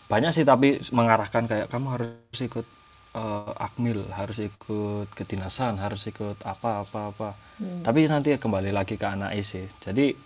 banyak 0.09 0.31
sih 0.33 0.45
tapi 0.47 0.81
mengarahkan 0.89 1.45
kayak 1.45 1.67
kamu 1.69 1.87
harus 1.93 2.39
ikut 2.41 2.65
eh, 3.13 3.51
akmil, 3.61 4.09
harus 4.09 4.41
ikut 4.41 5.07
kedinasan, 5.13 5.77
harus 5.77 6.09
ikut 6.09 6.41
apa 6.41 6.81
apa 6.81 6.99
apa. 7.13 7.29
Tapi 7.85 8.09
nanti 8.09 8.33
kembali 8.35 8.73
lagi 8.73 8.97
ke 8.97 9.05
anak 9.05 9.37
sih. 9.45 9.69
Jadi 9.85 10.17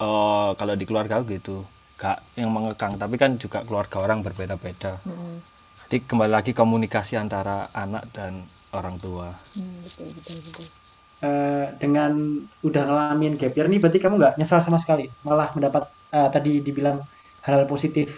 eh, 0.00 0.50
kalau 0.56 0.74
di 0.74 0.84
keluarga 0.88 1.20
aku 1.20 1.36
gitu 1.36 1.60
gak 1.98 2.18
yang 2.40 2.50
mengekang 2.54 2.94
tapi 3.02 3.14
kan 3.22 3.30
juga 3.42 3.58
keluarga 3.66 3.96
orang 4.04 4.20
berbeda-beda 4.26 4.92
Heeh. 5.06 5.36
jadi 5.88 5.96
kembali 6.08 6.32
lagi 6.36 6.52
komunikasi 6.54 7.14
antara 7.18 7.56
anak 7.74 8.04
dan 8.16 8.32
orang 8.78 8.96
tua 9.04 9.28
Hmm, 9.56 9.78
betul 9.84 10.08
betul 10.16 10.38
betul. 10.46 10.66
Eh, 11.18 11.66
dengan 11.82 12.12
udah 12.62 12.82
ngalamin 12.86 13.34
gap 13.40 13.50
year 13.58 13.66
nih 13.66 13.80
berarti 13.82 13.98
kamu 13.98 14.14
nggak 14.22 14.34
nyesal 14.38 14.62
sama 14.62 14.78
sekali 14.78 15.10
malah 15.26 15.50
mendapat 15.56 15.82
eh, 16.14 16.28
tadi 16.34 16.62
dibilang 16.62 17.02
hal-hal 17.42 17.66
positif 17.66 18.08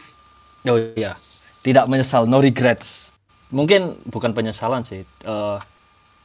oh 0.69 0.79
iya 0.97 1.13
tidak 1.65 1.89
menyesal 1.89 2.25
no 2.29 2.41
regrets 2.41 3.13
mungkin 3.53 3.97
bukan 4.09 4.33
penyesalan 4.37 4.85
sih 4.85 5.03
eh, 5.05 5.59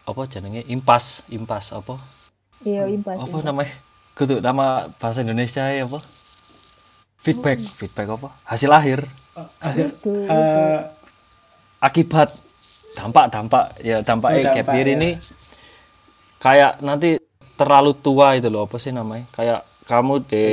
apa 0.09 0.21
jenenge 0.31 0.61
impas 0.69 1.23
impas 1.31 1.71
apa 1.73 1.95
Iya, 2.65 2.87
impas. 2.89 3.19
apa 3.19 3.37
impas. 3.37 3.45
namanya 3.45 3.73
kudu 4.17 4.35
nama 4.39 4.87
bahasa 4.99 5.21
Indonesia 5.25 5.63
ya 5.69 5.83
apa 5.87 5.99
feedback. 7.25 7.57
Feedback 7.59 8.07
apa? 8.13 8.29
Hasil 8.45 8.69
akhir. 8.69 8.99
Hasil 9.59 9.87
Itu, 9.89 10.13
eh, 10.29 10.79
akibat 11.81 12.29
dampak 12.95 13.25
dampak 13.27 13.65
ya 13.83 13.99
dampaknya 13.99 14.39
Oh, 14.39 14.53
gap 14.55 14.71
dampak, 14.71 14.75
year 14.77 14.87
ya. 14.87 14.95
ini 14.95 15.09
kayak 16.39 16.79
nanti 16.79 17.19
terlalu 17.59 17.91
tua 17.97 18.35
itu 18.37 18.47
loh 18.47 18.67
apa 18.67 18.77
sih 18.79 18.93
namanya? 18.93 19.25
Kayak 19.33 19.59
kamu 19.89 20.13
di 20.29 20.45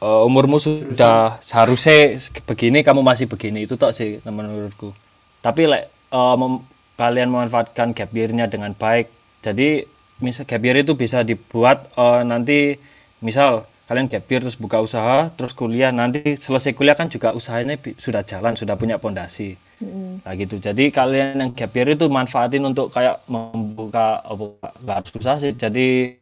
eh, 0.00 0.22
umurmu 0.28 0.56
sudah 0.60 1.38
seharusnya 1.40 2.16
begini 2.44 2.82
kamu 2.82 3.00
masih 3.00 3.26
begini. 3.30 3.64
Itu 3.64 3.76
tok 3.80 3.92
sih 3.96 4.18
menurutku. 4.26 4.92
Tapi 5.40 5.62
like 5.70 5.86
eh, 6.12 6.36
mem- 6.36 6.64
kalian 7.00 7.32
memanfaatkan 7.32 7.96
gap 7.96 8.12
year-nya 8.12 8.44
dengan 8.44 8.76
baik 8.76 9.08
jadi 9.40 9.88
misal 10.20 10.44
gap 10.44 10.60
year 10.60 10.84
itu 10.84 10.92
bisa 10.92 11.24
dibuat 11.24 11.88
eh, 11.96 12.20
nanti 12.28 12.76
misal 13.24 13.64
kalian 13.90 14.06
gap 14.06 14.22
year 14.30 14.40
terus 14.46 14.54
buka 14.54 14.78
usaha 14.78 15.26
terus 15.34 15.50
kuliah 15.50 15.90
nanti 15.90 16.38
selesai 16.38 16.70
kuliah 16.78 16.94
kan 16.94 17.10
juga 17.10 17.34
usahanya 17.34 17.74
sudah 17.98 18.22
jalan 18.22 18.54
sudah 18.54 18.78
punya 18.78 19.02
pondasi 19.02 19.58
Mm-mm. 19.80 20.20
Nah 20.20 20.32
gitu. 20.36 20.60
Jadi 20.60 20.92
kalian 20.92 21.40
yang 21.40 21.50
gap 21.56 21.72
year 21.72 21.96
itu 21.96 22.04
manfaatin 22.12 22.60
untuk 22.60 22.92
kayak 22.92 23.24
membuka 23.32 24.20
apa 24.20 24.44
nggak 24.84 24.96
harus 25.00 25.10
susah 25.16 25.36
sih. 25.40 25.52
Jadi 25.56 26.20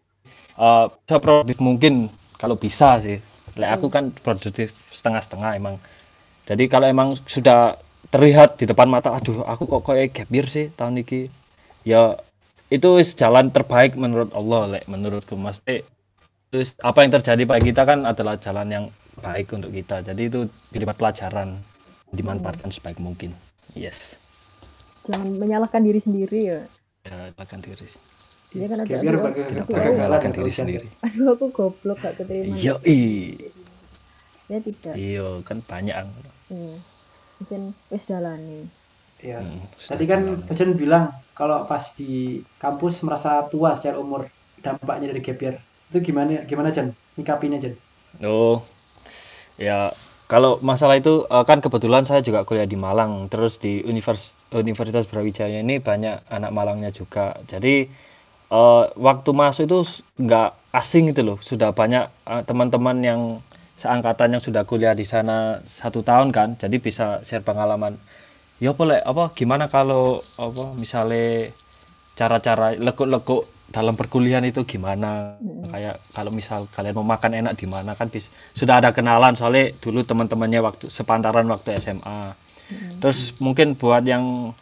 eh 0.59 0.87
seproduktif 1.11 1.59
mungkin 1.59 2.07
kalau 2.39 2.55
bisa 2.55 3.03
sih. 3.03 3.19
Lek 3.59 3.71
aku 3.75 3.91
kan 3.91 4.15
produktif 4.15 4.71
setengah-setengah 4.95 5.59
emang. 5.59 5.75
Jadi 6.47 6.71
kalau 6.71 6.87
emang 6.87 7.19
sudah 7.27 7.75
terlihat 8.15 8.57
di 8.57 8.65
depan 8.71 8.87
mata, 8.89 9.13
aduh 9.13 9.43
aku 9.45 9.67
kok 9.67 9.91
kayak 9.91 10.15
gap 10.15 10.31
year 10.31 10.47
sih 10.47 10.71
tahun 10.79 11.03
ini. 11.03 11.27
Ya 11.83 12.15
itu 12.71 12.89
jalan 13.19 13.51
terbaik 13.51 13.99
menurut 13.99 14.31
Allah 14.31 14.79
lek 14.79 14.85
menurutku 14.87 15.35
Mas. 15.35 15.59
Eh, 15.67 15.83
terus 16.49 16.75
apa 16.81 17.05
yang 17.05 17.13
terjadi 17.13 17.43
pada 17.45 17.61
kita 17.61 17.83
kan 17.85 17.99
adalah 18.09 18.35
jalan 18.41 18.69
yang 18.69 18.85
baik 19.21 19.53
untuk 19.53 19.71
kita. 19.75 20.01
Jadi 20.01 20.23
itu 20.31 20.41
dilipat 20.73 20.97
pelajaran 20.97 21.59
dimanfaatkan 22.13 22.73
sebaik 22.73 22.99
mungkin. 23.03 23.37
Yes. 23.77 24.17
Jangan 25.09 25.37
menyalahkan 25.37 25.81
diri 25.85 26.01
sendiri 26.01 26.39
ya. 26.45 26.61
Ya, 27.09 27.33
lakukan 27.37 27.61
diri. 27.65 27.89
Dia 28.49 28.65
kan 28.65 28.81
ada 28.81 28.89
bagi 28.89 29.41
Tidak 29.45 29.65
boleh 29.69 29.91
menyalahkan 29.93 30.31
diri 30.33 30.53
sendiri. 30.53 30.87
aduh 31.05 31.37
aku 31.37 31.53
goblok 31.53 32.01
gak 32.01 32.17
keterima. 32.17 32.57
Iya, 32.57 32.75
i. 32.89 33.01
Ya 34.49 34.59
tidak. 34.65 34.95
Iya, 34.97 35.27
kan 35.45 35.61
banyak. 35.61 35.97
Hmm. 36.49 36.77
Mungkin 37.45 37.61
wis 37.93 38.05
dalane. 38.09 38.73
Iya. 39.21 39.45
Hmm, 39.45 39.61
Tadi 39.77 40.05
kan. 40.09 40.21
Ojan 40.49 40.73
bilang 40.81 41.13
kalau 41.37 41.69
pas 41.69 41.93
di 41.93 42.41
kampus 42.57 43.05
merasa 43.05 43.45
tua 43.53 43.77
secara 43.77 44.01
umur 44.01 44.33
dampaknya 44.65 45.13
dari 45.13 45.21
gap 45.21 45.41
year. 45.45 45.57
Itu 45.89 46.05
gimana 46.05 46.45
gimana 46.45 46.69
Jan? 46.69 46.93
Nyikapinya 47.17 47.59
Jan? 47.61 47.75
Oh, 48.25 48.61
ya 49.57 49.93
kalau 50.29 50.61
masalah 50.61 51.01
itu 51.01 51.25
eh, 51.25 51.45
kan 51.49 51.65
kebetulan 51.65 52.05
saya 52.05 52.21
juga 52.21 52.45
kuliah 52.45 52.69
di 52.69 52.77
Malang, 52.77 53.33
terus 53.33 53.57
di 53.57 53.81
univers 53.89 54.37
Universitas 54.53 55.09
Brawijaya 55.09 55.61
ini 55.65 55.81
banyak 55.81 56.29
anak 56.29 56.53
Malangnya 56.53 56.93
juga. 56.93 57.33
Jadi 57.49 57.89
eh, 58.53 58.85
waktu 58.97 59.31
masuk 59.33 59.65
itu 59.65 59.79
nggak 60.21 60.77
asing 60.77 61.11
gitu 61.17 61.25
loh, 61.25 61.39
sudah 61.41 61.73
banyak 61.73 62.05
eh, 62.29 62.43
teman-teman 62.45 62.97
yang 63.01 63.21
seangkatan 63.81 64.37
yang 64.37 64.43
sudah 64.43 64.69
kuliah 64.69 64.93
di 64.93 65.07
sana 65.09 65.63
satu 65.65 66.05
tahun 66.05 66.29
kan, 66.35 66.59
jadi 66.61 66.77
bisa 66.77 67.25
share 67.25 67.47
pengalaman. 67.47 67.97
Ya 68.59 68.75
boleh 68.75 68.99
apa 69.01 69.31
gimana 69.33 69.71
kalau 69.71 70.19
apa 70.37 70.75
misalnya 70.75 71.49
cara-cara 72.19 72.75
lekuk-lekuk 72.75 73.47
dalam 73.69 73.95
perkuliahan 73.95 74.45
itu 74.49 74.65
gimana? 74.65 75.37
Kayak 75.69 76.01
kalau 76.17 76.33
misal 76.33 76.65
kalian 76.73 76.97
mau 76.97 77.05
makan 77.05 77.45
enak 77.45 77.55
di 77.61 77.69
mana 77.69 77.93
kan 77.93 78.09
bis, 78.09 78.33
sudah 78.57 78.81
ada 78.81 78.91
kenalan. 78.97 79.37
Soalnya 79.37 79.73
dulu 79.79 80.01
teman-temannya 80.05 80.61
waktu 80.65 80.87
sepantaran 80.89 81.45
waktu 81.49 81.77
SMA 81.81 82.49
terus 83.01 83.33
mungkin 83.41 83.73
buat 83.81 84.05
yang 84.05 84.53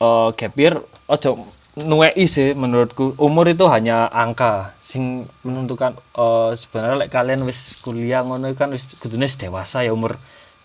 eh 0.00 0.28
gap 0.36 0.52
year 0.60 0.76
ojo 1.08 1.48
nuwei 1.80 2.24
sih 2.28 2.52
menurutku. 2.52 3.16
Umur 3.16 3.48
itu 3.48 3.64
hanya 3.68 4.08
angka 4.12 4.76
sing 4.80 5.24
menentukan 5.44 5.96
eh 5.96 6.52
sebenarnya 6.56 7.06
lek 7.06 7.10
kalian 7.12 7.40
wis 7.48 7.80
kuliah 7.84 8.20
ngono 8.24 8.52
kan 8.56 8.72
wis 8.72 8.96
kudune 9.00 9.28
wis 9.28 9.36
dewasa 9.40 9.84
ya 9.84 9.92
umur 9.92 10.16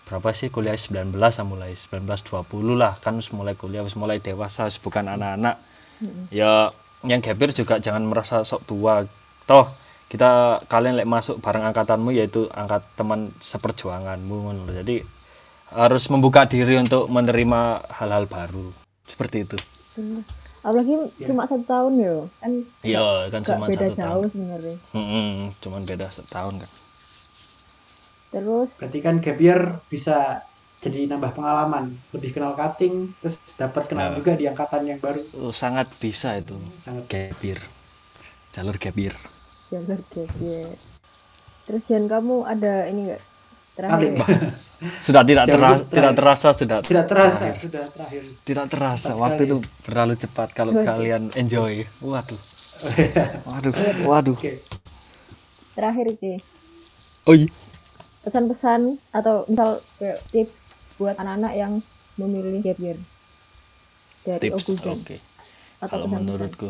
berapa 0.06 0.32
sih? 0.36 0.54
Kuliah 0.54 0.76
19 0.78 1.16
lah 1.18 1.32
mulai 1.48 1.72
19 1.74 2.04
20 2.04 2.80
lah. 2.80 2.94
Kan 3.00 3.16
wis 3.20 3.32
mulai 3.32 3.56
kuliah 3.56 3.84
wis 3.84 3.96
mulai 3.96 4.20
dewasa 4.20 4.68
wis 4.68 4.80
bukan 4.80 5.08
anak-anak. 5.08 5.56
Ya 6.32 6.76
yang 7.06 7.22
gap 7.22 7.38
year 7.38 7.52
juga 7.54 7.78
jangan 7.80 8.04
merasa 8.06 8.42
sok 8.42 8.66
tua. 8.68 9.06
Toh 9.46 9.66
kita 10.06 10.62
kalian 10.70 11.02
lek 11.02 11.10
masuk 11.10 11.42
bareng 11.42 11.66
angkatanmu 11.66 12.14
yaitu 12.14 12.46
angkat 12.54 12.86
teman 12.94 13.34
seperjuanganmu 13.42 14.54
jadi 14.86 15.02
harus 15.74 16.08
membuka 16.14 16.46
diri 16.46 16.78
untuk 16.78 17.10
menerima 17.10 17.82
hal-hal 18.00 18.30
baru. 18.30 18.70
Seperti 19.06 19.46
itu. 19.46 19.58
Bener. 19.98 20.24
Apalagi 20.66 20.94
cuma 21.30 21.46
satu 21.46 21.66
tahun 21.66 21.94
ya. 22.02 22.16
Kan? 22.42 22.52
Iya 22.82 23.06
kan 23.30 23.42
cuma 23.46 23.66
beda 23.70 23.86
satu 23.86 23.94
jauh 23.94 23.98
tahun 24.02 24.26
sebenarnya. 24.34 24.76
Mm-mm, 24.98 25.28
cuman 25.62 25.82
beda 25.86 26.08
setahun 26.10 26.54
kan. 26.58 26.72
Terus? 28.34 28.70
Berarti 28.82 29.00
kan 29.02 29.16
gap 29.22 29.40
year 29.42 29.62
bisa 29.90 30.42
jadi 30.86 31.10
nambah 31.10 31.34
pengalaman, 31.34 31.90
lebih 32.14 32.30
kenal 32.32 32.54
cutting, 32.54 33.10
terus 33.18 33.36
dapat 33.56 33.90
kenal 33.90 34.14
Nah. 34.14 34.16
juga 34.16 34.38
di 34.38 34.46
angkatan 34.46 34.86
yang 34.86 35.02
baru. 35.02 35.18
Oh, 35.42 35.50
sangat 35.50 35.90
bisa 35.98 36.38
itu 36.38 36.54
Sangat 36.78 37.10
gap 37.10 37.40
year 37.42 37.58
jalur 38.52 38.78
gap 38.78 38.94
year 38.96 39.16
jalur 39.68 39.98
gap 40.06 40.32
year. 40.40 40.70
Terus 41.66 41.82
Jan 41.84 42.06
kamu 42.06 42.46
ada 42.46 42.86
ini 42.86 43.10
enggak? 43.10 43.24
Terakhir. 43.76 44.12
Sudah 45.06 45.22
tidak 45.22 45.46
terasa 45.50 45.84
terakhir. 45.84 45.92
tidak 45.92 46.14
terasa 46.16 46.48
sudah 46.54 46.80
tidak 46.80 47.06
terasa 47.12 47.46
sudah 47.60 47.84
terakhir. 47.90 48.24
tidak 48.46 48.66
terasa 48.70 49.10
Cepat 49.12 49.20
waktu 49.20 49.42
sekali. 49.42 49.50
itu 49.50 49.56
berlalu 49.84 50.14
cepat 50.16 50.50
kalau 50.54 50.72
Oke. 50.72 50.86
kalian 50.86 51.24
enjoy 51.34 51.74
waduh 52.00 52.42
waduh 53.52 53.74
waduh 54.06 54.38
Oke. 54.38 54.64
Terakhir 55.74 56.06
oh 57.26 57.36
iya 57.36 57.50
Pesan-pesan 58.22 58.82
atau 59.12 59.44
misal 59.46 59.70
kayak 60.00 60.18
tips 60.32 60.54
buat 60.96 61.16
anak-anak 61.20 61.54
yang 61.56 61.74
memilih 62.16 62.64
gap 62.64 62.80
year. 62.80 62.98
Dari 64.26 64.50
tips 64.50 64.82
oke. 64.86 65.16
Atau 65.80 65.88
kalau 65.92 66.08
menurutku 66.08 66.70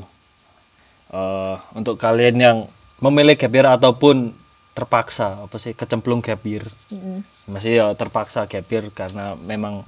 eh, 1.13 1.55
untuk 1.77 1.95
kalian 1.95 2.35
yang 2.35 2.57
memilih 2.99 3.37
gap 3.37 3.53
year 3.53 3.67
ataupun 3.69 4.33
terpaksa 4.75 5.39
apa 5.39 5.55
sih 5.55 5.71
kecemplung 5.71 6.19
gap 6.19 6.43
year 6.43 6.59
Mm-mm. 6.91 7.23
masih 7.47 7.79
ya 7.79 7.85
terpaksa 7.95 8.43
gap 8.43 8.67
year 8.67 8.91
karena 8.91 9.31
memang 9.47 9.87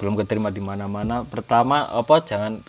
belum 0.00 0.16
keterima 0.18 0.48
di 0.50 0.64
mana-mana. 0.64 1.22
Pertama 1.28 1.86
apa 1.86 2.24
jangan 2.24 2.64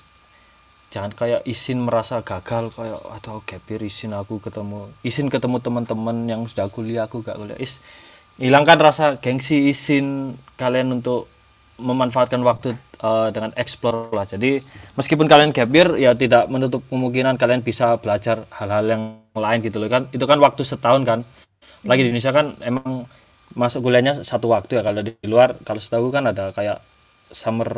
jangan 0.94 1.10
kayak 1.18 1.42
isin 1.50 1.82
merasa 1.82 2.22
gagal 2.22 2.70
kayak 2.76 3.00
atau 3.18 3.42
gap 3.42 3.64
year 3.66 3.82
isin 3.88 4.14
aku 4.14 4.38
ketemu 4.44 4.92
isin 5.02 5.32
ketemu 5.32 5.58
teman-teman 5.64 6.30
yang 6.30 6.46
sudah 6.46 6.68
kuliah 6.70 7.08
aku 7.08 7.24
gak 7.24 7.40
kuliah. 7.40 7.58
Is 7.58 7.82
hilangkan 8.42 8.78
rasa 8.82 9.06
gengsi 9.22 9.70
isin 9.70 10.34
kalian 10.58 11.02
untuk 11.02 11.30
memanfaatkan 11.82 12.42
waktu 12.46 12.78
eh, 13.02 13.30
dengan 13.34 13.52
explore 13.58 14.14
lah. 14.14 14.26
Jadi 14.26 14.62
meskipun 14.98 15.26
kalian 15.26 15.52
gap 15.52 15.70
year 15.74 15.98
ya 15.98 16.14
tidak 16.14 16.48
menutup 16.50 16.86
kemungkinan 16.90 17.38
kalian 17.38 17.66
bisa 17.66 17.98
belajar 17.98 18.46
hal-hal 18.54 18.86
yang 18.86 19.04
lain 19.34 19.60
gitu 19.66 19.82
loh. 19.82 19.90
Kan 19.90 20.10
itu 20.14 20.26
kan 20.26 20.38
waktu 20.38 20.62
setahun 20.62 21.02
kan. 21.06 21.20
Lagi 21.84 22.08
di 22.08 22.16
Indonesia 22.16 22.32
kan 22.32 22.56
emang 22.64 23.04
masuk 23.58 23.90
kuliahnya 23.90 24.22
satu 24.22 24.54
waktu 24.54 24.80
ya. 24.80 24.82
Kalau 24.86 25.02
di 25.02 25.14
luar 25.26 25.58
kalau 25.66 25.82
setahu 25.82 26.14
kan 26.14 26.30
ada 26.30 26.54
kayak 26.54 26.80
summer 27.28 27.70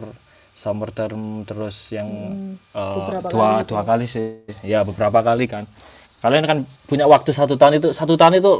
summer 0.55 0.87
term 0.91 1.43
terus 1.43 1.91
yang 1.91 2.07
eh, 2.75 2.95
beberapa 2.99 3.27
dua 3.31 3.49
dua 3.63 3.81
kali 3.87 4.05
sih. 4.05 4.43
Ya 4.67 4.83
beberapa 4.83 5.23
kali 5.23 5.47
kan 5.47 5.63
kalian 6.23 6.45
kan 6.47 6.57
punya 6.87 7.05
waktu 7.05 7.31
satu 7.35 7.59
tahun 7.59 7.79
itu 7.83 7.89
satu 7.91 8.15
tahun 8.15 8.39
itu 8.39 8.51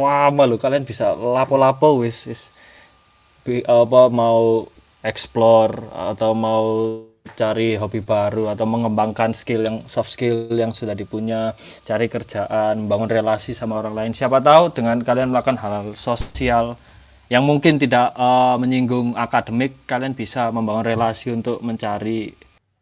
lama 0.00 0.42
loh. 0.46 0.58
Kalian 0.60 0.84
bisa 0.84 1.12
lapo-lapo 1.16 2.00
wis 2.02 2.28
wis. 2.28 2.42
Apa 3.66 4.12
mau 4.12 4.68
explore 5.00 5.80
atau 5.90 6.36
mau 6.36 6.66
cari 7.36 7.76
hobi 7.76 8.00
baru 8.00 8.52
atau 8.52 8.64
mengembangkan 8.64 9.32
skill 9.36 9.64
yang 9.64 9.78
soft 9.84 10.12
skill 10.12 10.50
yang 10.52 10.72
sudah 10.72 10.96
dipunya 10.96 11.52
cari 11.84 12.08
kerjaan 12.08 12.84
membangun 12.84 13.10
relasi 13.10 13.52
sama 13.52 13.80
orang 13.80 13.94
lain. 13.96 14.12
Siapa 14.16 14.40
tahu 14.40 14.72
dengan 14.72 15.00
kalian 15.00 15.32
melakukan 15.32 15.60
hal-hal 15.60 15.92
sosial 15.96 16.76
yang 17.30 17.46
mungkin 17.46 17.78
tidak 17.78 18.12
eh, 18.16 18.56
menyinggung 18.58 19.14
akademik 19.14 19.86
kalian 19.86 20.18
bisa 20.18 20.50
membangun 20.50 20.84
relasi 20.84 21.30
untuk 21.30 21.62
mencari 21.62 22.34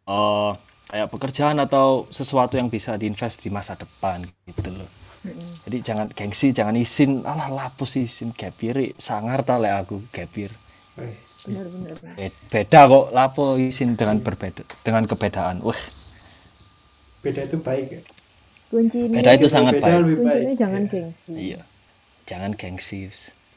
eh, 0.08 0.52
kayak 0.88 1.08
pekerjaan 1.08 1.60
atau 1.60 2.08
sesuatu 2.08 2.56
yang 2.56 2.66
bisa 2.66 2.96
diinvest 2.96 3.44
di 3.44 3.52
masa 3.52 3.76
depan 3.76 4.24
gitu 4.46 4.72
loh. 4.72 4.88
Jadi 5.62 5.84
jangan 5.84 6.06
gengsi 6.08 6.50
jangan 6.50 6.72
isin 6.74 7.20
alah 7.22 7.50
lapus 7.50 7.98
isin 7.98 8.32
gap 8.32 8.56
year 8.58 8.96
sangar 8.96 9.44
ta 9.44 9.60
lek 9.60 9.74
aku 9.76 10.00
gap 10.08 10.32
year. 10.32 10.48
Wih, 10.96 11.12
benar 11.44 11.66
benar 11.68 11.92
benar. 11.94 12.14
Be- 12.16 12.38
beda 12.48 12.80
kok 12.86 13.04
lapo 13.12 13.44
isin 13.54 13.94
dengan 13.94 14.16
berbeda 14.18 14.64
dengan 14.80 15.04
kebedaan. 15.04 15.60
Wah. 15.60 15.76
Beda 17.20 17.44
itu 17.44 17.58
baik 17.58 17.86
ya. 17.90 18.02
kuncinya 18.68 19.16
beda 19.16 19.30
itu 19.32 19.48
sangat 19.48 19.80
beda 19.80 19.84
baik. 19.84 19.96
lebih 20.00 20.16
baik. 20.16 20.24
kuncinya 20.24 20.54
jangan 20.56 20.82
gengsi. 20.86 21.30
Iya. 21.34 21.60
Jangan 22.24 22.50
gengsi. 22.54 23.00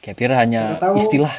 Gap 0.02 0.18
year 0.18 0.34
hanya 0.34 0.62
Siapa 0.68 0.84
tahu- 0.84 0.98
istilah. 0.98 1.36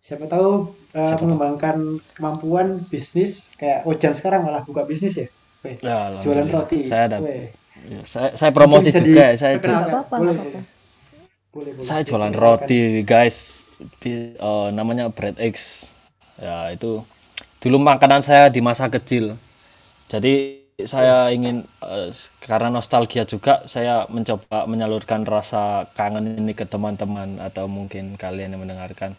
siapa 0.00 0.24
tahu 0.26 0.50
uh, 0.94 1.14
mengembangkan 1.20 1.76
kemampuan 2.14 2.78
bisnis 2.88 3.44
kayak 3.58 3.82
Ojan 3.84 4.14
sekarang 4.14 4.46
malah 4.46 4.62
buka 4.62 4.86
bisnis 4.86 5.14
ya? 5.18 5.26
Wih, 5.64 5.76
Ya, 5.80 6.20
jualan 6.22 6.48
roti. 6.48 6.86
Saya 6.86 7.02
ada. 7.10 7.18
Ya, 7.20 8.00
saya, 8.08 8.32
saya 8.32 8.50
promosi 8.54 8.88
mungkin 8.88 9.02
bisa 9.02 9.08
juga 9.10 9.22
ya. 9.28 9.34
saya 9.36 9.52
diperkenalkan. 9.58 9.60
jual- 9.60 9.84
Nggak? 9.84 9.92
Apa-apa, 10.08 10.16
boleh, 10.16 11.72
boleh. 11.74 11.84
saya 11.84 12.00
jualan 12.02 12.34
roti 12.34 12.80
guys. 13.02 13.36
Eh, 14.06 14.68
namanya 14.70 15.10
bread 15.10 15.36
X 15.38 15.90
ya 16.38 16.70
itu 16.72 17.02
dulu 17.58 17.76
makanan 17.78 18.22
saya 18.22 18.46
di 18.48 18.62
masa 18.62 18.86
kecil. 18.88 19.34
Jadi 20.08 20.62
saya 20.82 21.30
ingin 21.30 21.62
eh, 21.82 22.08
karena 22.42 22.70
nostalgia 22.70 23.22
juga 23.22 23.62
saya 23.66 24.06
mencoba 24.10 24.66
menyalurkan 24.66 25.22
rasa 25.26 25.86
kangen 25.94 26.38
ini 26.38 26.54
ke 26.54 26.66
teman-teman 26.66 27.38
atau 27.38 27.66
mungkin 27.70 28.18
kalian 28.18 28.54
yang 28.54 28.62
mendengarkan 28.62 29.14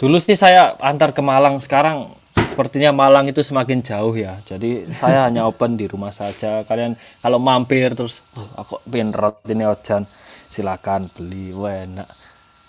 dulu 0.00 0.16
sih 0.16 0.32
saya 0.32 0.72
antar 0.80 1.12
ke 1.12 1.20
Malang. 1.20 1.60
Sekarang 1.60 2.16
sepertinya 2.40 2.90
Malang 2.90 3.28
itu 3.28 3.44
semakin 3.44 3.84
jauh 3.84 4.16
ya. 4.16 4.40
Jadi 4.48 4.88
saya 4.88 5.22
hanya 5.28 5.44
open 5.44 5.76
di 5.76 5.84
rumah 5.84 6.10
saja. 6.10 6.64
Kalian 6.64 6.96
kalau 7.20 7.36
mampir 7.36 7.92
terus 7.92 8.24
"Oh, 8.32 8.48
aku 8.56 8.80
pengen 8.88 9.12
roti 9.12 9.52
ini 9.52 9.68
ojan. 9.68 10.08
Silakan 10.50 11.04
beli. 11.12 11.52
Wah 11.52 11.84
enak. 11.84 12.08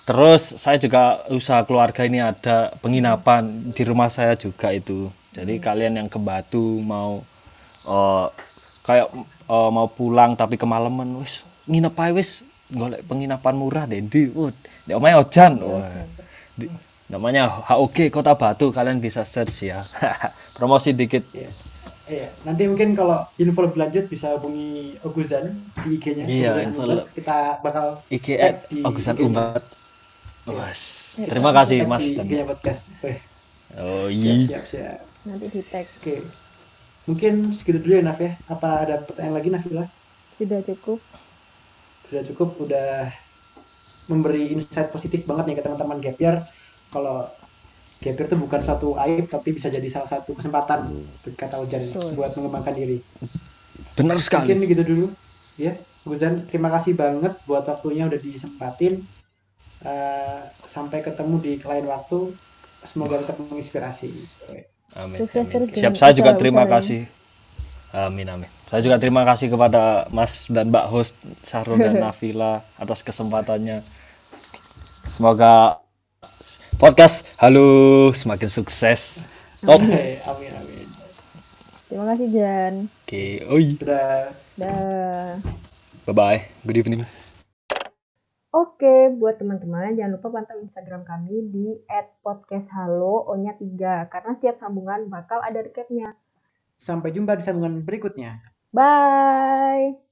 Terus 0.03 0.59
saya 0.59 0.75
juga 0.75 1.23
usaha 1.31 1.63
keluarga 1.63 2.03
ini 2.03 2.19
ada 2.19 2.75
penginapan 2.83 3.71
di 3.71 3.83
rumah 3.87 4.11
saya 4.11 4.35
juga 4.35 4.75
itu. 4.75 5.07
Jadi 5.31 5.61
kalian 5.63 6.03
yang 6.03 6.09
ke 6.11 6.19
Batu 6.19 6.83
mau 6.83 7.23
eh, 7.87 8.27
kayak 8.83 9.07
eh, 9.47 9.69
mau 9.71 9.87
pulang 9.87 10.35
tapi 10.35 10.59
kemalaman 10.59 11.15
wis 11.23 11.47
nginep 11.63 11.95
ae 11.95 12.11
wis. 12.11 12.43
Golek 12.71 13.03
penginapan 13.03 13.55
murah 13.55 13.83
deh 13.83 13.99
di 13.99 14.31
di 14.83 14.91
omahe 14.91 15.15
ojan. 15.15 15.59
Wah. 15.59 15.83
Di- 16.55 16.90
namanya 17.11 17.51
HOG 17.67 18.07
Kota 18.07 18.33
Batu 18.39 18.71
kalian 18.71 19.03
bisa 19.03 19.27
search 19.27 19.67
ya 19.67 19.83
promosi 20.57 20.95
dikit 20.95 21.27
Iya. 21.35 21.51
Iya, 22.11 22.27
nanti 22.43 22.67
mungkin 22.67 22.91
kalau 22.91 23.23
info 23.39 23.63
lebih 23.63 23.79
lanjut 23.79 24.03
bisa 24.11 24.35
hubungi 24.35 24.99
Oguzan 24.99 25.55
di 25.79 25.95
IG-nya. 25.95 26.25
Iya, 26.27 26.51
Oguzan 26.51 26.67
info 26.67 26.81
Umbat. 26.83 27.07
Kita 27.15 27.37
bakal 27.63 27.85
IG 28.11 28.27
at 28.35 28.55
di 28.67 28.83
Agusan 28.83 29.15
IG-nya. 29.15 29.27
Umbat 29.31 29.63
Was. 30.49 30.81
terima 31.21 31.53
kasih 31.53 31.85
mas 31.85 32.01
di 32.03 32.17
podcast. 32.41 32.81
Oh 33.77 34.09
siap, 34.09 34.17
iya 34.17 34.33
siap, 34.49 34.65
siap. 34.67 34.99
nanti 35.23 35.45
di 35.53 35.61
tag 35.63 35.87
Oke. 36.01 36.15
Mungkin 37.07 37.33
segitu 37.55 37.79
dulu 37.81 37.93
ya, 37.97 38.03
Naf 38.03 38.19
ya. 38.19 38.33
Apa 38.49 38.83
ada 38.83 38.95
pertanyaan 39.05 39.35
lagi, 39.37 39.49
Nafila? 39.49 39.85
sudah 40.41 40.59
cukup 40.65 40.99
Sudah 42.09 42.23
cukup, 42.27 42.49
udah 42.65 43.13
memberi 44.09 44.51
insight 44.51 44.89
positif 44.91 45.23
banget 45.23 45.53
nih 45.53 45.55
ke 45.57 45.63
teman-teman 45.63 45.97
gap 46.03 46.17
year. 46.19 46.35
Kalau 46.91 47.25
gap 48.01 48.17
year 48.17 48.27
itu 48.27 48.35
bukan 48.35 48.61
satu 48.61 48.97
aib, 49.07 49.29
tapi 49.29 49.55
bisa 49.55 49.71
jadi 49.71 49.85
salah 49.87 50.09
satu 50.09 50.33
kesempatan, 50.33 50.89
kata 51.37 51.61
Ojan, 51.61 51.79
Betul. 51.79 52.17
buat 52.17 52.31
mengembangkan 52.35 52.75
diri. 52.75 52.97
benar 53.95 54.17
sekali 54.21 54.51
Mungkin 54.51 54.69
gitu 54.71 54.83
dulu. 54.83 55.07
Ya, 55.59 55.77
Guzan, 56.01 56.49
terima 56.49 56.73
kasih 56.73 56.97
banget 56.97 57.37
buat 57.45 57.61
waktunya 57.67 58.09
udah 58.09 58.17
disempatin. 58.17 59.05
Eh, 59.81 60.41
sampai 60.69 61.01
ketemu 61.01 61.35
di 61.41 61.51
lain 61.61 61.85
waktu. 61.89 62.33
Semoga 62.89 63.21
tetap 63.21 63.37
menginspirasi. 63.37 64.09
Amin, 64.97 65.21
amin. 65.25 65.69
Siap, 65.69 65.93
saya 65.93 66.13
juga 66.17 66.33
terima 66.33 66.65
kasih. 66.65 67.05
Amin, 67.91 68.25
amin. 68.25 68.49
Saya 68.65 68.81
juga 68.81 68.97
terima 68.97 69.27
kasih 69.27 69.51
kepada 69.51 70.07
Mas 70.15 70.47
dan 70.47 70.71
Mbak 70.71 70.85
host 70.89 71.15
Syahrul 71.43 71.77
dan 71.77 71.99
Nafila 72.03 72.63
atas 72.79 73.03
kesempatannya. 73.03 73.83
Semoga 75.11 75.83
podcast 76.81 77.29
Halo 77.37 78.09
semakin 78.09 78.49
sukses. 78.49 79.29
Top. 79.61 79.77
Oke, 79.77 80.17
Oke, 80.25 80.25
amin 80.25 80.51
amin. 80.57 80.87
terima 81.85 82.05
kasih 82.09 82.27
Jan 82.33 82.73
oi. 83.53 83.65
Sudah 83.77 84.33
dah 84.57 85.37
Bye 86.09 86.15
bye. 86.17 86.39
Good 86.65 86.81
evening. 86.81 87.05
Oke, 88.49 89.13
buat 89.13 89.37
teman-teman 89.37 89.93
jangan 89.93 90.17
lupa 90.17 90.33
pantau 90.33 90.57
Instagram 90.57 91.05
kami 91.05 91.53
di 91.53 91.67
@podcasthalo 92.25 93.29
O-nya 93.29 93.53
3 93.53 94.09
karena 94.09 94.31
setiap 94.41 94.57
sambungan 94.57 95.05
bakal 95.05 95.37
ada 95.45 95.61
recapnya. 95.61 96.17
sampai 96.81 97.13
jumpa 97.13 97.37
di 97.37 97.45
sambungan 97.45 97.85
berikutnya. 97.85 98.41
Bye. 98.73 100.10